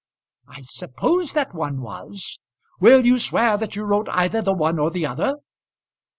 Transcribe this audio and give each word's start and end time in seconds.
"I 0.47 0.61
suppose 0.63 1.33
that 1.33 1.53
one 1.53 1.79
was." 1.79 2.39
"Will 2.79 3.05
you 3.05 3.19
swear 3.19 3.55
that 3.59 3.75
you 3.75 3.83
wrote 3.83 4.09
either 4.09 4.41
the 4.41 4.51
one 4.55 4.79
or 4.79 4.89
the 4.89 5.05
other?" 5.05 5.35